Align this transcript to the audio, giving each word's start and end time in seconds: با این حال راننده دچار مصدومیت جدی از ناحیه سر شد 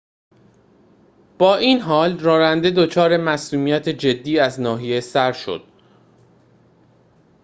با 1.39 1.57
این 1.57 1.79
حال 1.81 2.19
راننده 2.19 2.69
دچار 2.71 3.17
مصدومیت 3.17 3.89
جدی 3.89 4.39
از 4.39 4.59
ناحیه 4.61 4.99
سر 4.99 5.31
شد 5.31 5.63